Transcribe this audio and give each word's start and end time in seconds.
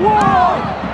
Whoa! 0.00 0.89